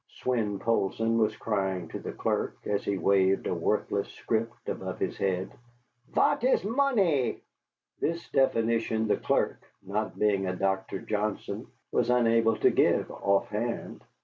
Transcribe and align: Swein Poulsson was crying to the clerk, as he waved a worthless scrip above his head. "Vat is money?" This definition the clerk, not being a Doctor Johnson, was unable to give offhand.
Swein 0.09 0.57
Poulsson 0.59 1.19
was 1.19 1.35
crying 1.37 1.87
to 1.89 1.99
the 1.99 2.11
clerk, 2.11 2.57
as 2.65 2.83
he 2.83 2.97
waved 2.97 3.45
a 3.45 3.53
worthless 3.53 4.07
scrip 4.13 4.51
above 4.65 4.97
his 4.97 5.15
head. 5.19 5.51
"Vat 6.09 6.43
is 6.43 6.63
money?" 6.63 7.39
This 7.99 8.27
definition 8.31 9.07
the 9.07 9.17
clerk, 9.17 9.61
not 9.85 10.17
being 10.17 10.47
a 10.47 10.55
Doctor 10.55 10.97
Johnson, 10.97 11.67
was 11.91 12.09
unable 12.09 12.55
to 12.55 12.71
give 12.71 13.11
offhand. 13.11 14.03